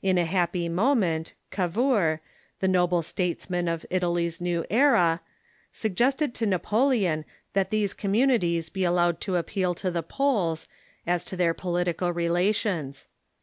[0.00, 2.22] In a happy moment Cavour,
[2.60, 5.20] the noble statesman of Italy's new era,
[5.72, 10.68] suggested to Xapo leon that these communities be allowed to appeal to the polls
[11.06, 13.08] as to their political relations.